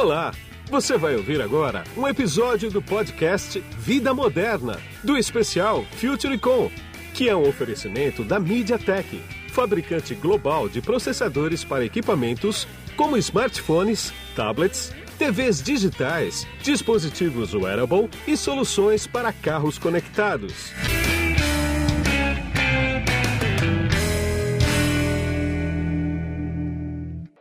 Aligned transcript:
Olá! 0.00 0.32
Você 0.70 0.96
vai 0.96 1.16
ouvir 1.16 1.42
agora 1.42 1.82
um 1.96 2.06
episódio 2.06 2.70
do 2.70 2.80
podcast 2.80 3.58
Vida 3.80 4.14
Moderna, 4.14 4.78
do 5.02 5.18
especial 5.18 5.84
FutureCon, 5.96 6.70
que 7.12 7.28
é 7.28 7.34
um 7.34 7.48
oferecimento 7.48 8.22
da 8.22 8.38
MediaTek, 8.38 9.20
fabricante 9.48 10.14
global 10.14 10.68
de 10.68 10.80
processadores 10.80 11.64
para 11.64 11.84
equipamentos 11.84 12.68
como 12.96 13.16
smartphones, 13.16 14.12
tablets, 14.36 14.94
TVs 15.18 15.60
digitais, 15.60 16.46
dispositivos 16.62 17.52
wearable 17.52 18.08
e 18.24 18.36
soluções 18.36 19.04
para 19.04 19.32
carros 19.32 19.78
conectados. 19.78 20.72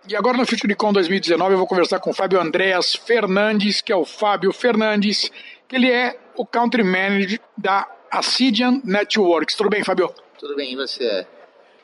E 0.09 0.15
agora 0.15 0.37
no 0.37 0.45
FutureCon 0.45 0.93
2019 0.93 1.53
eu 1.53 1.57
vou 1.57 1.67
conversar 1.67 1.99
com 1.99 2.11
o 2.11 2.13
Fábio 2.13 2.39
Andréas 2.39 2.95
Fernandes, 2.95 3.81
que 3.81 3.91
é 3.91 3.95
o 3.95 4.05
Fábio 4.05 4.53
Fernandes, 4.53 5.29
que 5.67 5.75
ele 5.75 5.91
é 5.91 6.17
o 6.37 6.45
Country 6.45 6.81
Manager 6.81 7.41
da 7.57 7.85
Acidian 8.09 8.79
Networks. 8.85 9.57
Tudo 9.57 9.69
bem, 9.69 9.83
Fábio? 9.83 10.13
Tudo 10.39 10.55
bem, 10.55 10.71
e 10.71 10.75
você? 10.77 11.27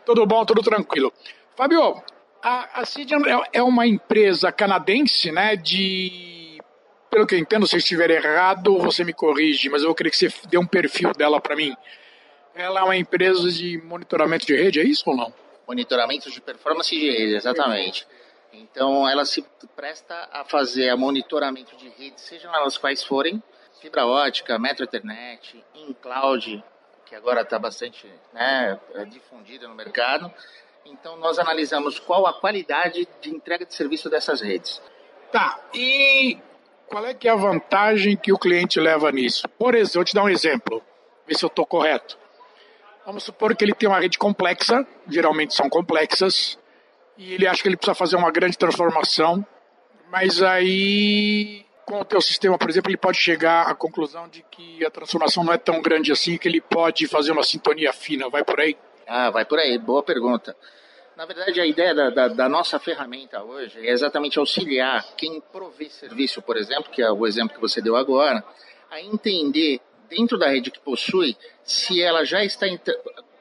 Tudo 0.06 0.26
bom, 0.26 0.46
tudo 0.46 0.62
tranquilo. 0.62 1.12
Fábio, 1.58 2.02
a 2.42 2.82
Acidian 2.82 3.20
é 3.52 3.62
uma 3.62 3.86
empresa 3.86 4.54
canadense, 4.54 5.30
né, 5.30 5.58
de... 5.58 6.62
Pelo 7.10 7.28
que 7.28 7.36
eu 7.36 7.40
entendo, 7.40 7.68
se 7.68 7.76
eu 7.76 7.80
estiver 7.80 8.10
errado, 8.10 8.78
você 8.78 9.04
me 9.04 9.12
corrige, 9.12 9.68
mas 9.68 9.82
eu 9.82 9.90
vou 9.90 9.96
querer 9.96 10.10
que 10.10 10.16
você 10.18 10.32
dê 10.48 10.58
um 10.58 10.66
perfil 10.66 11.12
dela 11.12 11.42
para 11.42 11.58
mim. 11.58 11.76
Ela 12.56 12.80
é 12.80 12.84
uma 12.84 12.96
empresa 12.96 13.52
de 13.52 13.82
monitoramento 13.84 14.46
de 14.46 14.56
rede, 14.56 14.80
é 14.80 14.84
isso 14.84 15.04
ou 15.08 15.18
não? 15.18 15.34
Monitoramento 15.68 16.30
de 16.30 16.42
performance 16.42 16.90
de 16.90 17.10
rede, 17.10 17.36
exatamente. 17.36 18.08
Então, 18.52 19.10
ela 19.10 19.26
se 19.26 19.44
presta 19.76 20.30
a 20.32 20.46
fazer 20.46 20.96
monitoramento 20.96 21.76
de 21.76 21.90
rede, 21.90 22.22
sejam 22.22 22.54
elas 22.56 22.78
quais 22.78 23.04
forem, 23.04 23.42
fibra 23.82 24.06
ótica, 24.06 24.60
metro 24.60 24.86
internet, 24.86 25.64
in 25.74 25.94
cloud, 25.94 26.64
que 27.06 27.16
agora 27.16 27.42
está 27.42 27.58
bastante 27.58 28.08
né, 28.32 28.80
difundida 29.10 29.68
no 29.68 29.76
mercado. 29.76 30.32
Então, 30.86 31.18
nós 31.18 31.40
analisamos 31.40 32.00
qual 32.00 32.28
a 32.28 32.34
qualidade 32.34 33.08
de 33.22 33.30
entrega 33.30 33.66
de 33.66 33.74
serviço 33.74 34.10
dessas 34.10 34.42
redes. 34.42 34.82
Tá, 35.32 35.60
e 35.74 36.38
qual 36.88 37.06
é 37.06 37.14
que 37.14 37.28
é 37.28 37.32
a 37.32 37.36
vantagem 37.36 38.16
que 38.16 38.32
o 38.32 38.38
cliente 38.38 38.80
leva 38.80 39.12
nisso? 39.12 39.48
Por 39.58 39.74
exemplo, 39.74 39.96
vou 39.96 40.06
te 40.06 40.14
dar 40.14 40.24
um 40.24 40.30
exemplo, 40.30 40.84
ver 41.26 41.36
se 41.36 41.44
eu 41.44 41.48
estou 41.48 41.66
correto. 41.66 42.18
Vamos 43.06 43.24
supor 43.24 43.56
que 43.56 43.66
ele 43.66 43.74
tem 43.74 43.90
uma 43.90 44.00
rede 44.00 44.18
complexa, 44.18 44.86
geralmente 45.08 45.54
são 45.54 45.70
complexas, 45.70 46.58
e 47.18 47.34
ele 47.34 47.46
acha 47.46 47.62
que 47.62 47.68
ele 47.68 47.76
precisa 47.76 47.94
fazer 47.94 48.16
uma 48.16 48.32
grande 48.32 48.58
transformação, 48.58 49.46
mas 50.10 50.42
aí 50.42 51.66
com 51.86 52.00
o 52.00 52.06
teu 52.06 52.22
sistema, 52.22 52.58
por 52.58 52.70
exemplo, 52.70 52.90
ele 52.90 52.98
pode 52.98 53.18
chegar 53.18 53.68
à 53.68 53.76
conclusão 53.76 54.28
de 54.28 54.44
que 54.50 54.86
a 54.86 54.90
transformação 54.90 55.44
não 55.44 55.54
é 55.54 55.58
tão 55.58 55.82
grande 55.82 56.12
assim, 56.12 56.38
que 56.38 56.48
ele 56.48 56.62
pode 56.62 57.08
fazer 57.08 57.32
uma 57.32 57.44
sintonia 57.44 57.92
fina. 57.92 58.30
Vai 58.30 58.44
por 58.44 58.60
aí? 58.60 58.78
Ah, 59.08 59.30
vai 59.30 59.46
por 59.46 59.60
aí. 59.60 59.78
Boa 59.78 60.02
pergunta. 60.02 60.56
Na 61.16 61.26
verdade, 61.26 61.62
a 61.62 61.66
ideia 61.66 61.94
da, 61.94 62.10
da, 62.10 62.28
da, 62.28 62.50
nossa 62.50 62.80
ferramenta 62.80 63.44
hoje 63.44 63.86
é 63.86 63.92
exatamente 63.92 64.40
auxiliar 64.40 65.06
quem 65.16 65.42
provê 65.52 65.90
serviço, 65.90 66.42
por 66.42 66.58
exemplo, 66.58 66.92
que 66.92 67.02
é 67.02 67.12
o 67.12 67.28
exemplo 67.28 67.54
que 67.54 67.62
você 67.62 67.82
deu 67.82 67.96
agora, 67.96 68.44
a 68.90 69.00
entender 69.00 69.80
dentro 70.10 70.38
da 70.38 70.48
rede 70.48 70.72
que 70.72 70.80
possui, 70.80 71.38
se 71.64 72.02
ela 72.02 72.24
já 72.26 72.44
está 72.44 72.68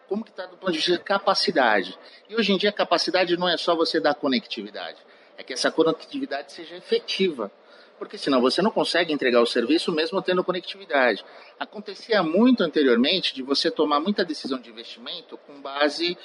como 0.08 0.24
que 0.24 0.30
está 0.30 0.44
do 0.44 0.56
ponto 0.58 0.72
de 0.72 0.78
vista 0.78 0.92
de 0.92 0.98
capacidade. 0.98 1.98
E 2.28 2.36
hoje 2.36 2.52
em 2.52 2.58
dia 2.58 2.68
a 2.68 2.72
capacidade 2.72 3.36
não 3.36 3.48
é 3.48 3.56
só 3.56 3.74
você 3.74 3.98
dar 3.98 4.14
conectividade, 4.14 4.98
é 5.38 5.42
que 5.42 5.54
essa 5.54 5.70
conectividade 5.70 6.52
seja 6.52 6.76
efetiva. 6.76 7.50
Porque 7.98 8.18
senão 8.18 8.40
você 8.40 8.60
não 8.60 8.70
consegue 8.70 9.12
entregar 9.12 9.40
o 9.40 9.46
serviço 9.46 9.92
mesmo 9.92 10.20
tendo 10.20 10.42
conectividade. 10.42 11.24
Acontecia 11.58 12.22
muito 12.22 12.62
anteriormente 12.62 13.32
de 13.32 13.42
você 13.42 13.70
tomar 13.70 14.00
muita 14.00 14.24
decisão 14.24 14.58
de 14.58 14.68
investimento 14.68 15.38
com 15.46 15.60
base 15.60 16.18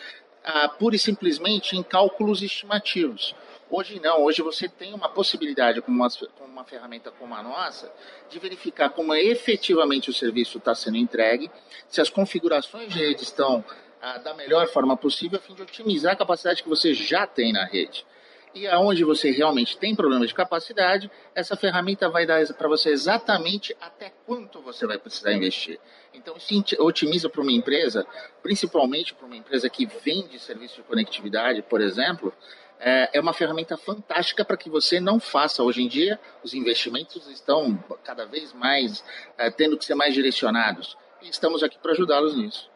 ah, 0.44 0.68
pura 0.70 0.96
e 0.96 1.00
simplesmente 1.00 1.78
em 1.78 1.84
cálculos 1.84 2.42
estimativos. 2.42 3.36
Hoje 3.70 4.00
não, 4.00 4.24
hoje 4.24 4.42
você 4.42 4.70
tem 4.70 4.94
uma 4.94 5.10
possibilidade 5.10 5.82
com 5.82 5.92
uma, 5.92 6.08
com 6.10 6.46
uma 6.46 6.64
ferramenta 6.64 7.12
como 7.12 7.36
a 7.36 7.44
nossa 7.44 7.92
de 8.30 8.40
verificar 8.40 8.90
como 8.90 9.14
efetivamente 9.14 10.10
o 10.10 10.14
serviço 10.14 10.58
está 10.58 10.74
sendo 10.74 10.96
entregue, 10.96 11.52
se 11.90 12.00
as 12.00 12.10
configurações 12.10 12.94
de 12.94 13.00
rede 13.00 13.24
estão 13.24 13.64
ah, 14.02 14.20
da 14.20 14.34
melhor 14.34 14.68
forma 14.68 14.96
possível, 14.96 15.38
a 15.38 15.42
fim 15.42 15.54
de 15.54 15.64
otimizar 15.64 16.14
a 16.14 16.16
capacidade 16.16 16.64
que 16.64 16.70
você 16.70 16.94
já 16.94 17.28
tem 17.28 17.52
na 17.52 17.66
rede. 17.66 18.06
E 18.54 18.66
aonde 18.68 19.04
você 19.04 19.32
realmente 19.32 19.78
tem 19.78 19.94
problemas 19.94 20.30
de 20.30 20.34
capacidade, 20.34 21.12
essa 21.36 21.56
ferramenta 21.56 22.10
vai 22.10 22.26
dar 22.26 22.44
para 22.54 22.68
você 22.68 22.90
exatamente 22.90 23.76
até 23.82 24.14
quanto 24.26 24.62
você 24.62 24.88
vai 24.88 24.98
precisar 24.98 25.34
investir. 25.34 25.78
Então, 26.14 26.36
isso 26.38 26.82
otimiza 26.82 27.30
para 27.30 27.42
uma 27.42 27.52
empresa, 27.52 28.08
principalmente 28.42 29.14
para 29.14 29.26
uma 29.26 29.36
empresa 29.36 29.70
que 29.70 29.86
vende 29.86 30.40
serviço 30.40 30.78
de 30.78 30.84
conectividade, 30.84 31.62
por 31.62 31.82
exemplo, 31.82 32.34
é, 32.80 33.10
é 33.14 33.20
uma 33.20 33.34
ferramenta 33.34 33.78
fantástica 33.78 34.46
para 34.46 34.58
que 34.58 34.70
você 34.70 35.00
não 35.00 35.20
faça. 35.20 35.64
Hoje 35.64 35.82
em 35.82 35.88
dia, 35.88 36.20
os 36.44 36.54
investimentos 36.54 37.28
estão 37.28 37.78
cada 38.04 38.26
vez 38.26 38.54
mais 38.54 39.04
é, 39.38 39.50
tendo 39.50 39.78
que 39.78 39.86
ser 39.86 39.96
mais 39.96 40.14
direcionados. 40.14 40.98
E 41.22 41.30
estamos 41.30 41.64
aqui 41.64 41.78
para 41.80 41.92
ajudá-los 41.92 42.38
nisso. 42.38 42.70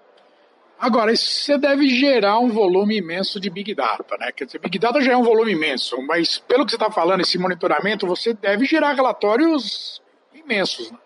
Agora, 0.79 1.15
você 1.15 1.59
deve 1.59 1.87
gerar 1.87 2.39
um 2.39 2.49
volume 2.49 2.97
imenso 2.97 3.39
de 3.39 3.51
Big 3.51 3.75
Data, 3.75 4.17
né? 4.17 4.31
Quer 4.31 4.45
dizer, 4.45 4.57
Big 4.57 4.79
Data 4.79 4.99
já 4.99 5.11
é 5.11 5.17
um 5.17 5.21
volume 5.23 5.51
imenso, 5.51 6.01
mas 6.01 6.39
pelo 6.39 6.65
que 6.65 6.71
você 6.71 6.75
está 6.75 6.89
falando, 6.89 7.21
esse 7.21 7.37
monitoramento, 7.37 8.07
você 8.07 8.33
deve 8.33 8.65
gerar 8.65 8.93
relatórios 8.93 10.01
imensos, 10.33 10.89
né? 10.89 10.97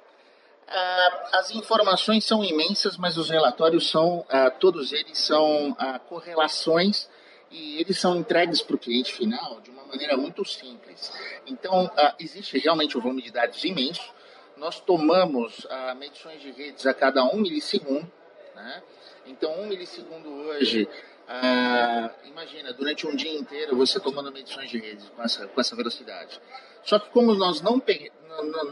Uh, 0.67 1.37
as 1.37 1.51
informações 1.51 2.23
são 2.23 2.43
imensas, 2.43 2.97
mas 2.97 3.17
os 3.17 3.29
relatórios 3.29 3.89
são, 3.91 4.19
uh, 4.19 4.51
todos 4.59 4.93
eles 4.93 5.17
são 5.19 5.75
correlações 6.09 7.07
e 7.51 7.79
eles 7.79 7.99
são 7.99 8.15
entregues 8.17 8.61
para 8.61 8.75
o 8.75 8.79
cliente 8.79 9.13
final 9.13 9.61
de 9.61 9.69
uma 9.69 9.83
maneira 9.85 10.17
muito 10.17 10.43
simples. 10.43 11.11
Então, 11.45 11.85
uh, 11.85 12.13
existe 12.19 12.57
realmente 12.57 12.97
um 12.97 13.01
volume 13.01 13.21
de 13.21 13.31
dados 13.31 13.63
imenso. 13.63 14.13
Nós 14.57 14.79
tomamos 14.79 15.65
uh, 15.65 15.95
medições 15.97 16.41
de 16.41 16.51
redes 16.51 16.85
a 16.85 16.93
cada 16.93 17.23
um 17.23 17.37
milissegundo. 17.37 18.11
Né? 18.55 18.83
Então, 19.25 19.59
um 19.59 19.67
milissegundo 19.67 20.29
hoje, 20.29 20.83
uh, 20.83 22.27
imagina, 22.27 22.73
durante 22.73 23.07
um 23.07 23.15
dia 23.15 23.33
inteiro 23.37 23.75
você 23.75 23.99
tomando 23.99 24.31
medições 24.31 24.69
de 24.69 24.79
redes 24.79 25.09
com 25.09 25.23
essa, 25.23 25.47
com 25.47 25.61
essa 25.61 25.75
velocidade. 25.75 26.39
Só 26.83 26.99
que 26.99 27.09
como 27.09 27.33
nós 27.33 27.61
não, 27.61 27.81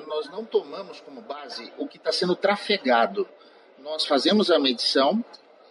nós 0.07 0.29
não 0.29 0.45
tomamos 0.45 0.99
como 1.01 1.21
base 1.21 1.71
o 1.77 1.87
que 1.87 1.97
está 1.97 2.11
sendo 2.11 2.35
trafegado, 2.35 3.27
nós 3.79 4.05
fazemos 4.05 4.49
a 4.51 4.59
medição 4.59 5.23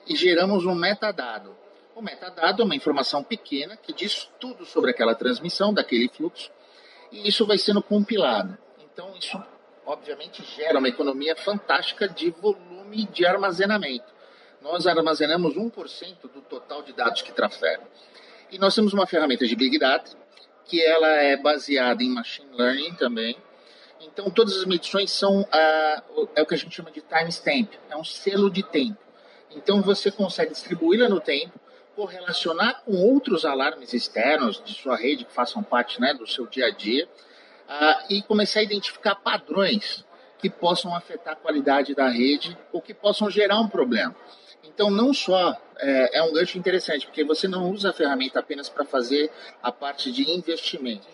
e 0.06 0.16
geramos 0.16 0.66
um 0.66 0.74
metadado. 0.74 1.61
O 1.94 2.00
metadado 2.00 2.62
é 2.62 2.64
uma 2.64 2.74
informação 2.74 3.22
pequena 3.22 3.76
que 3.76 3.92
diz 3.92 4.30
tudo 4.40 4.64
sobre 4.64 4.90
aquela 4.90 5.14
transmissão, 5.14 5.74
daquele 5.74 6.08
fluxo, 6.08 6.50
e 7.10 7.28
isso 7.28 7.46
vai 7.46 7.58
sendo 7.58 7.82
compilado. 7.82 8.56
Então, 8.80 9.14
isso 9.18 9.42
obviamente 9.84 10.42
gera 10.56 10.78
uma 10.78 10.88
economia 10.88 11.36
fantástica 11.36 12.08
de 12.08 12.30
volume 12.30 13.06
de 13.06 13.26
armazenamento. 13.26 14.12
Nós 14.62 14.86
armazenamos 14.86 15.54
1% 15.54 16.16
do 16.22 16.40
total 16.42 16.82
de 16.82 16.92
dados 16.92 17.20
que 17.20 17.32
trafegam. 17.32 17.86
E 18.50 18.58
nós 18.58 18.74
temos 18.74 18.92
uma 18.92 19.06
ferramenta 19.06 19.46
de 19.46 19.54
Big 19.56 19.78
Data, 19.78 20.12
que 20.64 20.82
ela 20.82 21.08
é 21.08 21.36
baseada 21.36 22.02
em 22.02 22.08
Machine 22.08 22.48
Learning 22.52 22.94
também. 22.94 23.36
Então, 24.00 24.30
todas 24.30 24.56
as 24.56 24.64
medições 24.64 25.10
são 25.10 25.46
ah, 25.52 26.02
é 26.34 26.42
o 26.42 26.46
que 26.46 26.54
a 26.54 26.56
gente 26.56 26.74
chama 26.74 26.90
de 26.90 27.00
timestamp, 27.02 27.72
é 27.90 27.96
um 27.96 28.04
selo 28.04 28.50
de 28.50 28.62
tempo. 28.62 28.98
Então, 29.50 29.82
você 29.82 30.10
consegue 30.10 30.52
distribuí-la 30.52 31.08
no 31.08 31.20
tempo, 31.20 31.58
correlacionar 31.94 32.82
com 32.84 32.96
outros 32.96 33.44
alarmes 33.44 33.92
externos 33.92 34.62
de 34.64 34.74
sua 34.74 34.96
rede 34.96 35.24
que 35.24 35.32
façam 35.32 35.62
parte 35.62 36.00
né, 36.00 36.14
do 36.14 36.26
seu 36.26 36.46
dia 36.46 36.66
a 36.66 36.70
dia 36.70 37.06
uh, 37.68 38.12
e 38.12 38.22
começar 38.22 38.60
a 38.60 38.62
identificar 38.62 39.14
padrões 39.14 40.04
que 40.38 40.50
possam 40.50 40.94
afetar 40.94 41.34
a 41.34 41.36
qualidade 41.36 41.94
da 41.94 42.08
rede 42.08 42.58
ou 42.72 42.82
que 42.82 42.92
possam 42.92 43.30
gerar 43.30 43.60
um 43.60 43.68
problema. 43.68 44.14
Então, 44.64 44.90
não 44.90 45.12
só 45.12 45.56
é, 45.78 46.18
é 46.18 46.22
um 46.22 46.32
gancho 46.32 46.58
interessante, 46.58 47.06
porque 47.06 47.24
você 47.24 47.46
não 47.46 47.70
usa 47.70 47.90
a 47.90 47.92
ferramenta 47.92 48.40
apenas 48.40 48.68
para 48.68 48.84
fazer 48.84 49.30
a 49.62 49.70
parte 49.70 50.10
de 50.10 50.30
investimento, 50.30 51.06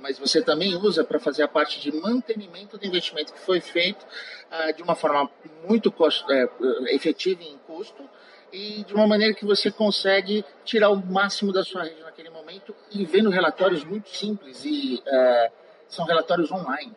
mas 0.00 0.18
você 0.18 0.42
também 0.42 0.74
usa 0.74 1.04
para 1.04 1.18
fazer 1.18 1.42
a 1.42 1.48
parte 1.48 1.80
de 1.80 1.92
mantenimento 1.92 2.76
do 2.76 2.86
investimento 2.86 3.32
que 3.32 3.40
foi 3.40 3.60
feito 3.60 4.04
uh, 4.04 4.74
de 4.74 4.82
uma 4.82 4.94
forma 4.94 5.30
muito 5.66 5.90
cost, 5.92 6.24
é, 6.30 6.48
efetiva 6.94 7.42
em 7.42 7.56
custo 7.66 8.08
e 8.54 8.84
de 8.84 8.94
uma 8.94 9.06
maneira 9.06 9.34
que 9.34 9.44
você 9.44 9.68
consegue 9.68 10.44
tirar 10.64 10.90
o 10.90 10.96
máximo 10.96 11.52
da 11.52 11.64
sua 11.64 11.82
rede 11.82 12.00
naquele 12.02 12.30
momento 12.30 12.72
e 12.92 13.04
vendo 13.04 13.28
relatórios 13.28 13.82
muito 13.82 14.08
simples 14.08 14.64
e 14.64 15.02
é, 15.04 15.50
são 15.88 16.04
relatórios 16.04 16.52
online. 16.52 16.92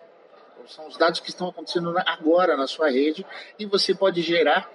São 0.67 0.85
os 0.85 0.97
dados 0.97 1.19
que 1.19 1.29
estão 1.29 1.49
acontecendo 1.49 1.91
agora 2.05 2.55
na 2.55 2.67
sua 2.67 2.91
rede 2.91 3.25
e 3.57 3.65
você 3.65 3.95
pode 3.95 4.21
gerar, 4.21 4.69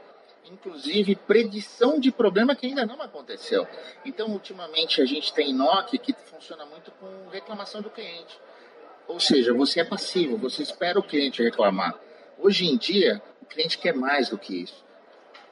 inclusive, 0.50 1.14
predição 1.14 2.00
de 2.00 2.10
problema 2.10 2.56
que 2.56 2.66
ainda 2.66 2.84
não 2.84 3.00
aconteceu. 3.00 3.68
Então, 4.04 4.28
ultimamente, 4.30 5.00
a 5.00 5.04
gente 5.04 5.32
tem 5.32 5.54
NOC 5.54 5.98
que 5.98 6.14
funciona 6.14 6.64
muito 6.66 6.90
com 6.92 7.28
reclamação 7.30 7.80
do 7.80 7.90
cliente. 7.90 8.40
Ou 9.06 9.20
seja, 9.20 9.52
você 9.52 9.80
é 9.80 9.84
passivo, 9.84 10.36
você 10.36 10.62
espera 10.62 10.98
o 10.98 11.02
cliente 11.02 11.42
reclamar. 11.42 11.94
Hoje 12.38 12.66
em 12.66 12.76
dia, 12.76 13.22
o 13.40 13.46
cliente 13.46 13.78
quer 13.78 13.94
mais 13.94 14.30
do 14.30 14.38
que 14.38 14.62
isso. 14.62 14.82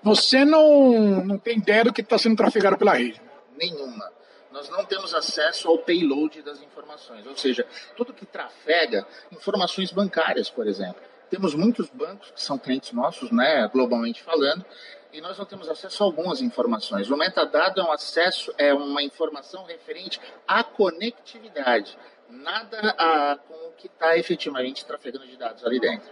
Você 0.03 0.45
não, 0.45 1.25
não 1.25 1.39
tem 1.39 1.59
ideia 1.59 1.85
do 1.85 1.93
que 1.93 2.01
está 2.01 2.17
sendo 2.17 2.37
trafegado 2.37 2.79
pela 2.79 2.95
rede? 2.95 3.21
Nenhuma. 3.57 4.11
Nós 4.51 4.69
não 4.69 4.85
temos 4.85 5.15
acesso 5.15 5.69
ao 5.69 5.79
payload 5.79 6.43
das 6.43 6.61
informações, 6.63 7.25
ou 7.27 7.37
seja, 7.37 7.65
tudo 7.97 8.13
que 8.13 8.27
trafega 8.27 9.07
informações 9.31 9.93
bancárias, 9.93 10.51
por 10.51 10.67
exemplo. 10.67 11.01
Temos 11.29 11.55
muitos 11.55 11.89
bancos 11.91 12.33
que 12.33 12.43
são 12.43 12.59
clientes 12.59 12.91
nossos, 12.93 13.31
né, 13.31 13.69
globalmente 13.73 14.23
falando, 14.23 14.65
e 15.13 15.21
nós 15.21 15.39
não 15.39 15.45
temos 15.45 15.69
acesso 15.69 16.03
a 16.03 16.07
algumas 16.07 16.41
informações. 16.41 17.11
O 17.11 17.17
metadado 17.17 17.81
é 17.81 17.85
um 17.85 17.93
acesso, 17.93 18.53
é 18.59 18.75
uma 18.75 19.03
informação 19.03 19.65
referente 19.65 20.21
à 20.49 20.65
conectividade, 20.65 21.97
nada 22.29 22.95
a, 22.99 23.37
com 23.37 23.55
o 23.69 23.73
que 23.73 23.87
está 23.87 24.17
efetivamente 24.17 24.85
trafegando 24.85 25.27
de 25.27 25.37
dados 25.37 25.65
ali 25.65 25.79
dentro. 25.79 26.11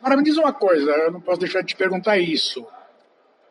Agora 0.00 0.16
me 0.16 0.22
diz 0.22 0.36
uma 0.36 0.52
coisa, 0.52 0.90
eu 0.90 1.12
não 1.12 1.20
posso 1.20 1.40
deixar 1.40 1.60
de 1.60 1.68
te 1.68 1.76
perguntar 1.76 2.16
isso. 2.18 2.66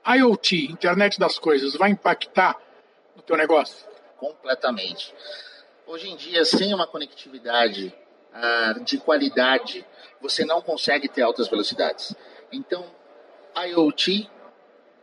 IoT, 0.05 0.71
internet 0.71 1.17
das 1.19 1.39
coisas, 1.39 1.75
vai 1.75 1.89
impactar 1.89 2.59
no 3.15 3.21
teu 3.21 3.37
negócio? 3.37 3.87
Completamente. 4.17 5.13
Hoje 5.87 6.09
em 6.09 6.15
dia, 6.15 6.43
sem 6.43 6.73
uma 6.73 6.85
conectividade 6.85 7.93
uh, 8.33 8.83
de 8.83 8.97
qualidade, 8.97 9.85
você 10.21 10.45
não 10.45 10.61
consegue 10.61 11.07
ter 11.07 11.21
altas 11.21 11.47
velocidades. 11.47 12.15
Então, 12.51 12.85
IoT 13.55 14.29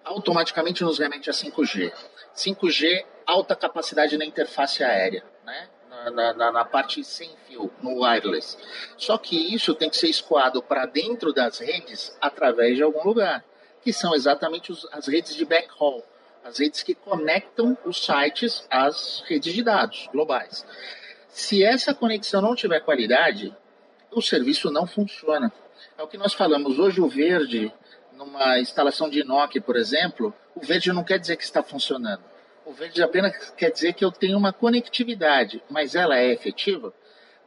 automaticamente 0.05 0.83
nos 0.83 0.99
remete 0.99 1.31
a 1.31 1.33
5G. 1.33 1.93
5G, 2.35 3.05
alta 3.27 3.55
capacidade 3.55 4.17
na 4.17 4.25
interface 4.25 4.83
aérea, 4.83 5.25
né? 5.45 5.69
Na, 6.15 6.33
na, 6.33 6.53
na, 6.53 6.65
parte 6.65 7.03
sem 7.05 7.31
fio, 7.47 7.71
no 7.83 8.03
wireless. 8.03 8.57
Só 8.97 9.19
que 9.19 9.55
isso 9.55 9.75
tem 9.75 9.91
que 9.91 9.97
ser 9.97 10.09
escoado 10.09 10.63
para 10.63 10.87
dentro 10.87 11.33
das 11.33 11.59
redes 11.59 12.17
através 12.21 12.77
de 12.77 12.83
algum 12.83 13.03
lugar 13.03 13.45
que 13.83 13.93
são 13.93 14.15
exatamente 14.15 14.73
os, 14.73 14.87
as 14.93 15.07
redes 15.07 15.35
de 15.35 15.45
backhaul, 15.45 16.05
as 16.45 16.59
redes 16.59 16.83
que 16.83 16.95
conectam 16.95 17.77
os 17.85 18.05
sites 18.05 18.67
às 18.71 19.23
redes 19.27 19.53
de 19.53 19.63
dados 19.63 20.09
globais. 20.13 20.65
Se 21.29 21.63
essa 21.63 21.95
conexão 21.95 22.43
não 22.43 22.55
tiver 22.55 22.81
qualidade, 22.81 23.55
o 24.11 24.21
serviço 24.21 24.71
não 24.71 24.87
funciona. 24.87 25.53
É 25.97 26.03
o 26.03 26.09
que 26.09 26.19
nós 26.19 26.33
falamos 26.33 26.79
hoje, 26.79 27.01
o 27.01 27.09
verde, 27.09 27.73
numa 28.13 28.59
instalação 28.59 29.09
de 29.09 29.23
Nokia, 29.25 29.61
por 29.61 29.77
exemplo, 29.77 30.35
o 30.55 30.61
verde 30.61 30.93
não 30.93 31.05
quer 31.05 31.19
dizer 31.19 31.37
que 31.37 31.45
está 31.45 31.63
funcionando. 31.63 32.23
O 32.67 32.73
verde 32.73 33.03
apenas 33.03 33.51
quer 33.51 33.71
dizer 33.71 33.95
que 33.95 34.05
eu 34.05 34.13
tenho 34.13 34.37
uma 34.37 34.53
conectividade, 34.53 35.63
mas 35.69 35.95
ela 35.95 36.19
é 36.19 36.33
efetiva? 36.33 36.93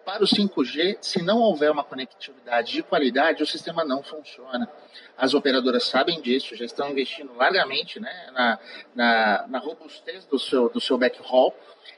Para 0.05 0.23
o 0.23 0.27
5G, 0.27 0.97
se 0.99 1.21
não 1.21 1.39
houver 1.39 1.71
uma 1.71 1.83
conectividade 1.83 2.73
de 2.73 2.83
qualidade, 2.83 3.41
o 3.41 3.47
sistema 3.47 3.85
não 3.85 4.03
funciona. 4.03 4.69
As 5.17 5.33
operadoras 5.33 5.85
sabem 5.85 6.21
disso, 6.21 6.55
já 6.55 6.65
estão 6.65 6.89
investindo 6.89 7.33
largamente 7.33 7.99
né, 8.01 8.29
na, 8.33 8.59
na, 8.93 9.47
na 9.47 9.59
robustez 9.59 10.25
do 10.25 10.37
seu, 10.37 10.67
do 10.69 10.81
seu 10.81 10.97
backhaul. 10.97 11.53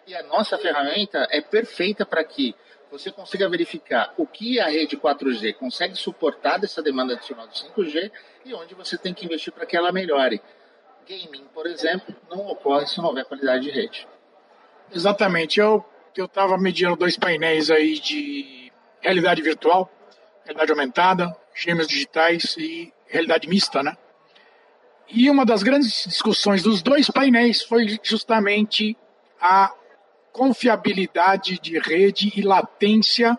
E 0.06 0.14
a 0.14 0.22
nossa 0.24 0.58
ferramenta 0.58 1.28
é 1.32 1.42
perfeita 1.42 2.06
para 2.06 2.24
que 2.24 2.56
você 2.92 3.12
consiga 3.12 3.50
verificar 3.50 4.14
o 4.18 4.28
que 4.28 4.60
a 4.60 4.68
rede 4.68 4.96
4G 4.96 5.56
consegue 5.56 5.96
suportar 5.96 6.60
dessa 6.60 6.84
demanda 6.84 7.14
adicional 7.14 7.48
do 7.48 7.54
5G 7.54 8.12
e 8.46 8.54
onde 8.54 8.76
você 8.76 8.98
tem 8.98 9.14
que 9.14 9.26
investir 9.26 9.52
para 9.52 9.66
que 9.66 9.76
ela 9.76 9.92
melhore. 9.92 10.42
Gaming, 11.08 11.46
por 11.54 11.66
exemplo, 11.66 12.16
não 12.30 12.48
ocorre 12.48 12.86
se 12.86 13.00
não 13.00 13.06
houver 13.06 13.26
qualidade 13.26 13.64
de 13.64 13.72
rede. 13.72 14.08
Exatamente. 14.94 15.60
Eu 15.60 15.84
eu 16.22 16.26
estava 16.26 16.58
medindo 16.58 16.96
dois 16.96 17.18
painéis 17.18 17.70
aí 17.70 18.00
de 18.00 18.72
realidade 19.02 19.42
virtual, 19.42 19.92
realidade 20.44 20.72
aumentada, 20.72 21.36
gêmeos 21.54 21.88
digitais 21.88 22.56
e 22.58 22.94
realidade 23.08 23.48
mista, 23.48 23.84
né? 23.84 23.98
E 25.08 25.30
uma 25.30 25.46
das 25.46 25.62
grandes 25.62 26.06
discussões 26.06 26.64
dos 26.64 26.82
dois 26.82 27.10
painéis 27.10 27.62
foi 27.62 28.00
justamente 28.02 28.98
a 29.40 29.72
confiabilidade 30.32 31.60
de 31.60 31.78
rede 31.80 32.34
e 32.36 32.42
latência 32.42 33.38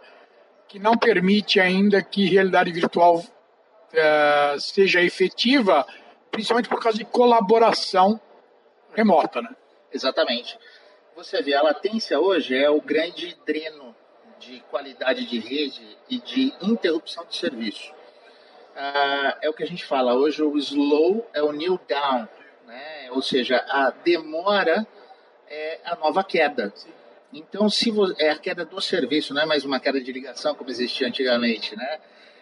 que 0.68 0.78
não 0.78 0.96
permite 0.96 1.58
ainda 1.58 2.02
que 2.02 2.26
realidade 2.26 2.70
virtual 2.72 3.18
uh, 3.18 4.60
seja 4.60 5.02
efetiva, 5.02 5.86
principalmente 6.30 6.68
por 6.68 6.80
causa 6.80 6.98
de 6.98 7.04
colaboração 7.04 8.20
remota, 8.94 9.42
né? 9.42 9.50
Exatamente. 9.92 10.58
Você 11.16 11.40
vê, 11.40 11.54
a 11.54 11.62
latência 11.62 12.20
hoje 12.20 12.54
é 12.54 12.68
o 12.68 12.78
grande 12.78 13.34
dreno 13.46 13.96
de 14.38 14.60
qualidade 14.70 15.24
de 15.24 15.38
rede 15.38 15.96
e 16.10 16.20
de 16.20 16.52
interrupção 16.60 17.24
de 17.24 17.34
serviço. 17.34 17.90
Ah, 18.76 19.38
é 19.40 19.48
o 19.48 19.54
que 19.54 19.62
a 19.62 19.66
gente 19.66 19.82
fala 19.82 20.14
hoje, 20.14 20.42
o 20.42 20.58
slow 20.58 21.26
é 21.32 21.42
o 21.42 21.52
new 21.52 21.80
down, 21.88 22.28
né? 22.66 23.08
ou 23.12 23.22
seja, 23.22 23.64
a 23.66 23.90
demora 24.04 24.86
é 25.48 25.80
a 25.86 25.96
nova 25.96 26.22
queda. 26.22 26.70
Então, 27.32 27.70
se 27.70 27.90
é 28.18 28.28
a 28.28 28.38
queda 28.38 28.66
do 28.66 28.78
serviço, 28.78 29.32
não 29.32 29.40
é 29.40 29.46
mais 29.46 29.64
uma 29.64 29.80
queda 29.80 29.98
de 29.98 30.12
ligação 30.12 30.54
como 30.54 30.68
existia 30.68 31.08
antigamente, 31.08 31.74
né? 31.74 31.98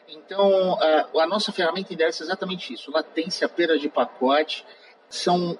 Então, 0.09 0.77
a, 0.83 1.23
a 1.23 1.27
nossa 1.29 1.53
ferramenta 1.53 1.95
endereça 1.95 2.25
exatamente 2.25 2.75
isso: 2.75 2.91
latência, 2.91 3.49
perda 3.49 3.79
de 3.79 3.89
pacote, 3.89 4.67
são 5.09 5.57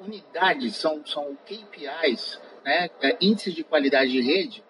unidades, 0.00 0.76
são, 0.76 1.04
são 1.06 1.36
KPIs, 1.46 2.40
né, 2.64 2.90
é, 3.00 3.16
índices 3.20 3.54
de 3.54 3.62
qualidade 3.62 4.10
de 4.10 4.20
rede, 4.20 4.64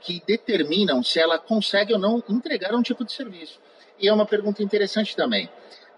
que 0.00 0.22
determinam 0.26 1.02
se 1.02 1.20
ela 1.20 1.38
consegue 1.38 1.92
ou 1.92 1.98
não 1.98 2.22
entregar 2.28 2.74
um 2.74 2.82
tipo 2.82 3.04
de 3.04 3.12
serviço. 3.12 3.60
E 3.98 4.08
é 4.08 4.12
uma 4.12 4.26
pergunta 4.26 4.62
interessante 4.62 5.14
também, 5.14 5.48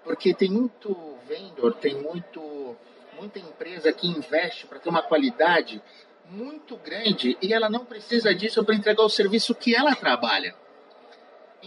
porque 0.03 0.35
tem 0.35 0.51
muito 0.51 1.17
vendedor, 1.27 1.75
tem 1.75 1.95
muito, 1.95 2.77
muita 3.19 3.39
empresa 3.39 3.93
que 3.93 4.07
investe 4.07 4.67
para 4.67 4.79
ter 4.79 4.91
uma 4.91 5.03
qualidade 5.03 5.83
muito 6.29 6.77
grande 6.77 7.37
e 7.41 7.53
ela 7.53 7.69
não 7.69 7.85
precisa 7.85 8.35
disso 8.35 8.63
para 8.65 8.75
entregar 8.75 9.03
o 9.03 9.09
serviço 9.09 9.55
que 9.55 9.75
ela 9.75 9.95
trabalha. 9.95 10.55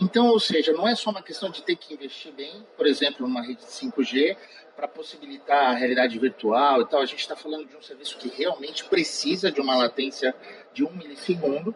Então, 0.01 0.27
ou 0.27 0.39
seja, 0.39 0.73
não 0.73 0.87
é 0.87 0.95
só 0.95 1.09
uma 1.09 1.21
questão 1.21 1.49
de 1.49 1.63
ter 1.63 1.75
que 1.75 1.93
investir 1.93 2.31
bem, 2.31 2.65
por 2.75 2.85
exemplo, 2.85 3.27
numa 3.27 3.41
rede 3.41 3.61
de 3.61 3.71
5G, 3.71 4.37
para 4.75 4.87
possibilitar 4.87 5.71
a 5.71 5.73
realidade 5.73 6.17
virtual 6.19 6.81
e 6.81 6.85
tal. 6.85 7.01
A 7.01 7.05
gente 7.05 7.19
está 7.19 7.35
falando 7.35 7.67
de 7.67 7.75
um 7.75 7.81
serviço 7.81 8.17
que 8.17 8.29
realmente 8.29 8.85
precisa 8.85 9.51
de 9.51 9.59
uma 9.59 9.75
latência 9.75 10.35
de 10.73 10.83
um 10.83 10.91
milissegundo. 10.91 11.75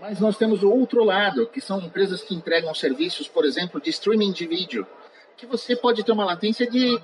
Mas 0.00 0.20
nós 0.20 0.36
temos 0.36 0.62
o 0.62 0.70
outro 0.70 1.02
lado, 1.02 1.46
que 1.48 1.60
são 1.60 1.80
empresas 1.80 2.22
que 2.22 2.34
entregam 2.34 2.72
serviços, 2.74 3.26
por 3.26 3.44
exemplo, 3.44 3.80
de 3.80 3.90
streaming 3.90 4.32
de 4.32 4.46
vídeo, 4.46 4.86
que 5.36 5.46
você 5.46 5.74
pode 5.74 6.04
ter 6.04 6.12
uma 6.12 6.24
latência 6.24 6.68
de 6.68 7.00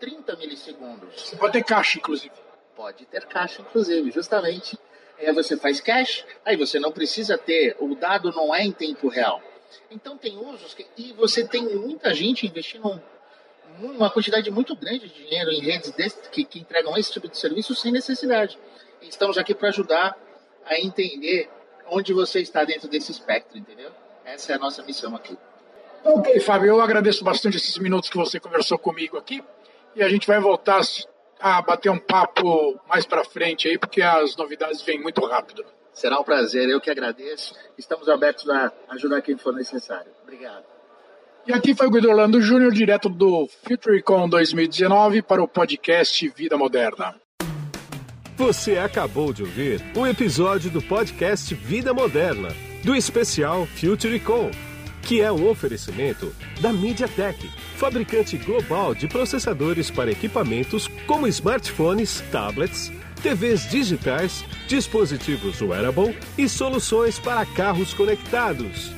30 0.00 0.36
milissegundos. 0.36 1.20
Você 1.20 1.36
pode 1.36 1.52
ter 1.52 1.64
caixa, 1.64 1.98
inclusive. 1.98 2.34
Pode 2.74 3.04
ter 3.06 3.26
caixa, 3.26 3.60
inclusive, 3.60 4.10
justamente. 4.10 4.78
Aí 5.18 5.32
você 5.32 5.56
faz 5.56 5.80
cache, 5.80 6.24
aí 6.44 6.56
você 6.56 6.78
não 6.78 6.92
precisa 6.92 7.36
ter, 7.36 7.76
o 7.80 7.94
dado 7.94 8.30
não 8.32 8.54
é 8.54 8.64
em 8.64 8.72
tempo 8.72 9.08
real. 9.08 9.42
Então 9.90 10.16
tem 10.16 10.36
usos 10.36 10.74
que, 10.74 10.86
e 10.96 11.12
você 11.12 11.46
tem 11.46 11.62
muita 11.62 12.14
gente 12.14 12.46
investindo 12.46 13.00
uma 13.80 14.10
quantidade 14.10 14.50
muito 14.50 14.74
grande 14.74 15.08
de 15.08 15.24
dinheiro 15.24 15.50
em 15.50 15.60
redes 15.60 15.90
desse, 15.92 16.28
que, 16.30 16.44
que 16.44 16.58
entregam 16.60 16.96
esse 16.96 17.12
tipo 17.12 17.28
de 17.28 17.36
serviço 17.36 17.74
sem 17.74 17.92
necessidade. 17.92 18.58
Estamos 19.02 19.38
aqui 19.38 19.54
para 19.54 19.68
ajudar 19.68 20.16
a 20.64 20.78
entender 20.78 21.48
onde 21.90 22.12
você 22.12 22.40
está 22.40 22.64
dentro 22.64 22.88
desse 22.88 23.10
espectro, 23.10 23.56
entendeu? 23.56 23.90
Essa 24.24 24.52
é 24.52 24.54
a 24.56 24.58
nossa 24.58 24.82
missão 24.82 25.14
aqui. 25.14 25.36
Ok, 26.04 26.38
Fábio, 26.40 26.68
eu 26.68 26.80
agradeço 26.80 27.24
bastante 27.24 27.56
esses 27.56 27.76
minutos 27.78 28.10
que 28.10 28.16
você 28.16 28.38
conversou 28.38 28.78
comigo 28.78 29.16
aqui 29.16 29.42
e 29.96 30.02
a 30.02 30.08
gente 30.08 30.26
vai 30.26 30.38
voltar 30.38 30.80
a 31.40 31.62
bater 31.62 31.90
um 31.90 31.98
papo 31.98 32.78
mais 32.88 33.06
para 33.06 33.24
frente 33.24 33.68
aí, 33.68 33.78
porque 33.78 34.02
as 34.02 34.36
novidades 34.36 34.82
vêm 34.82 35.00
muito 35.00 35.24
rápido. 35.26 35.64
Será 35.92 36.20
um 36.20 36.24
prazer, 36.24 36.68
eu 36.68 36.80
que 36.80 36.90
agradeço. 36.90 37.54
Estamos 37.76 38.08
abertos 38.08 38.48
a 38.48 38.72
ajudar 38.90 39.20
quem 39.22 39.36
for 39.36 39.52
necessário. 39.52 40.10
Obrigado. 40.22 40.64
E 41.46 41.52
aqui 41.52 41.74
foi 41.74 41.86
o 41.86 41.90
Guido 41.90 42.10
Orlando 42.10 42.40
Júnior, 42.40 42.72
direto 42.72 43.08
do 43.08 43.48
FutureCon 43.66 44.28
2019 44.28 45.22
para 45.22 45.42
o 45.42 45.48
podcast 45.48 46.28
Vida 46.28 46.56
Moderna. 46.58 47.14
Você 48.36 48.78
acabou 48.78 49.32
de 49.32 49.42
ouvir 49.42 49.82
um 49.96 50.06
episódio 50.06 50.70
do 50.70 50.80
podcast 50.80 51.52
Vida 51.54 51.92
Moderna, 51.92 52.50
do 52.84 52.94
especial 52.94 53.66
FutureCon, 53.66 54.50
que 55.08 55.22
é 55.22 55.32
um 55.32 55.48
oferecimento 55.48 56.34
da 56.60 56.70
MediaTek, 56.70 57.48
fabricante 57.78 58.36
global 58.36 58.94
de 58.94 59.08
processadores 59.08 59.90
para 59.90 60.10
equipamentos 60.10 60.86
como 61.06 61.26
smartphones, 61.26 62.22
tablets, 62.30 62.92
TVs 63.22 63.70
digitais, 63.70 64.44
dispositivos 64.68 65.62
wearable 65.62 66.14
e 66.36 66.46
soluções 66.46 67.18
para 67.18 67.46
carros 67.46 67.94
conectados. 67.94 68.97